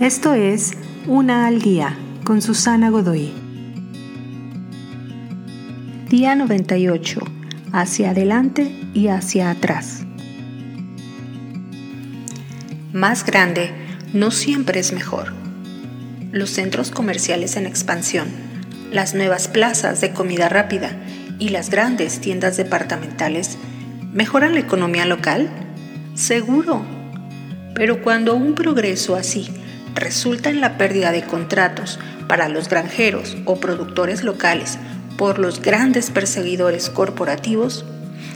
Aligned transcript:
Esto 0.00 0.34
es 0.34 0.72
Una 1.06 1.46
al 1.46 1.62
Día 1.62 1.96
con 2.22 2.42
Susana 2.42 2.90
Godoy. 2.90 3.32
Día 6.10 6.34
98. 6.34 7.20
Hacia 7.72 8.10
adelante 8.10 8.78
y 8.92 9.08
hacia 9.08 9.48
atrás. 9.48 10.04
Más 12.92 13.24
grande 13.24 13.70
no 14.12 14.30
siempre 14.32 14.80
es 14.80 14.92
mejor. 14.92 15.32
Los 16.30 16.50
centros 16.50 16.90
comerciales 16.90 17.56
en 17.56 17.64
expansión, 17.64 18.28
las 18.92 19.14
nuevas 19.14 19.48
plazas 19.48 20.02
de 20.02 20.12
comida 20.12 20.50
rápida 20.50 20.90
y 21.38 21.48
las 21.48 21.70
grandes 21.70 22.20
tiendas 22.20 22.58
departamentales 22.58 23.56
mejoran 24.12 24.52
la 24.52 24.60
economía 24.60 25.06
local? 25.06 25.48
Seguro. 26.14 26.84
Pero 27.74 28.02
cuando 28.02 28.36
un 28.36 28.54
progreso 28.54 29.16
así 29.16 29.48
resulta 29.96 30.50
en 30.50 30.60
la 30.60 30.78
pérdida 30.78 31.10
de 31.10 31.24
contratos 31.24 31.98
para 32.28 32.48
los 32.48 32.68
granjeros 32.68 33.36
o 33.44 33.56
productores 33.56 34.22
locales 34.22 34.78
por 35.16 35.38
los 35.38 35.60
grandes 35.60 36.10
perseguidores 36.10 36.90
corporativos, 36.90 37.84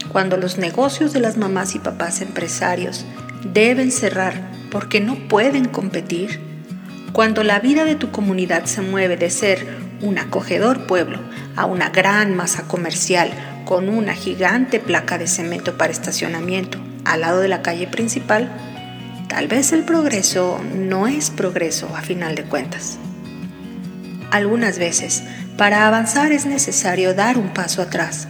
cuando 0.09 0.37
los 0.37 0.59
negocios 0.59 1.13
de 1.13 1.21
las 1.21 1.37
mamás 1.37 1.75
y 1.75 1.79
papás 1.79 2.21
empresarios 2.21 3.05
deben 3.45 3.93
cerrar 3.93 4.51
porque 4.71 5.01
no 5.01 5.17
pueden 5.29 5.67
competir, 5.67 6.41
cuando 7.13 7.45
la 7.45 7.61
vida 7.61 7.85
de 7.85 7.97
tu 7.97 8.11
comunidad 8.11 8.65
se 8.65 8.83
mueve 8.83 9.17
de 9.17 9.31
ser 9.31 9.67
un 10.01 10.19
acogedor 10.19 10.87
pueblo 10.87 11.19
a 11.57 11.67
una 11.67 11.91
gran 11.91 12.35
masa 12.35 12.63
comercial 12.67 13.31
con 13.65 13.89
una 13.89 14.15
gigante 14.15 14.81
placa 14.81 15.19
de 15.19 15.27
cemento 15.27 15.77
para 15.77 15.93
estacionamiento 15.93 16.79
al 17.05 17.23
lado 17.23 17.41
de 17.41 17.49
la 17.49 17.63
calle 17.63 17.87
principal, 17.87 18.51
Tal 19.31 19.47
vez 19.47 19.73
el 19.73 19.85
progreso 19.85 20.61
no 20.75 21.07
es 21.07 21.31
progreso 21.31 21.89
a 21.95 22.03
final 22.03 22.35
de 22.35 22.43
cuentas. 22.43 22.99
Algunas 24.33 24.81
veces, 24.81 25.23
para 25.57 25.87
avanzar 25.87 26.33
es 26.33 26.47
necesario 26.47 27.15
dar 27.15 27.39
un 27.39 27.55
paso 27.55 27.81
atrás. 27.81 28.27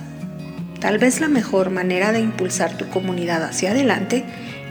Tal 0.79 0.99
vez 0.99 1.19
la 1.19 1.29
mejor 1.29 1.71
manera 1.71 2.13
de 2.13 2.21
impulsar 2.21 2.77
tu 2.77 2.87
comunidad 2.91 3.43
hacia 3.43 3.71
adelante 3.71 4.25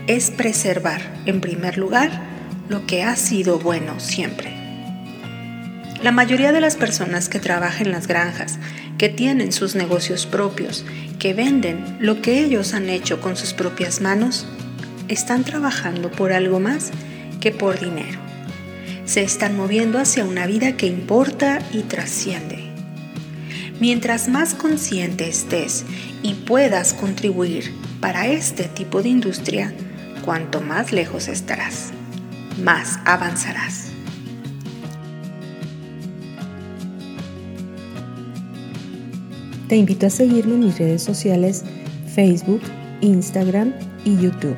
es 0.05 0.29
preservar, 0.29 1.01
en 1.25 1.41
primer 1.41 1.79
lugar, 1.79 2.11
lo 2.69 2.85
que 2.85 3.01
ha 3.01 3.15
sido 3.15 3.57
bueno 3.57 3.99
siempre. 3.99 4.53
La 6.03 6.11
mayoría 6.11 6.51
de 6.51 6.61
las 6.61 6.75
personas 6.75 7.27
que 7.27 7.39
trabajan 7.39 7.87
en 7.87 7.91
las 7.91 8.05
granjas, 8.05 8.59
que 8.99 9.09
tienen 9.09 9.51
sus 9.51 9.73
negocios 9.73 10.27
propios, 10.27 10.85
que 11.17 11.33
venden 11.33 11.97
lo 11.99 12.21
que 12.21 12.43
ellos 12.43 12.75
han 12.75 12.87
hecho 12.87 13.19
con 13.19 13.35
sus 13.35 13.53
propias 13.53 13.99
manos, 13.99 14.45
están 15.09 15.43
trabajando 15.43 16.11
por 16.11 16.31
algo 16.31 16.59
más 16.59 16.91
que 17.41 17.51
por 17.51 17.79
dinero. 17.79 18.19
Se 19.05 19.23
están 19.23 19.57
moviendo 19.57 19.99
hacia 19.99 20.23
una 20.23 20.45
vida 20.45 20.77
que 20.77 20.85
importa 20.85 21.59
y 21.73 21.81
trasciende. 21.81 22.69
Mientras 23.79 24.29
más 24.29 24.53
consciente 24.53 25.27
estés 25.27 25.85
y 26.21 26.35
puedas 26.35 26.93
contribuir 26.93 27.73
para 27.99 28.27
este 28.27 28.65
tipo 28.65 29.01
de 29.01 29.09
industria, 29.09 29.73
cuanto 30.23 30.61
más 30.61 30.91
lejos 30.91 31.27
estarás, 31.27 31.89
más 32.63 32.99
avanzarás. 33.05 33.87
Te 39.67 39.75
invito 39.75 40.07
a 40.07 40.09
seguirme 40.09 40.55
en 40.55 40.65
mis 40.65 40.77
redes 40.77 41.03
sociales 41.03 41.63
Facebook, 42.13 42.61
Instagram 43.01 43.73
y 44.03 44.17
YouTube 44.17 44.57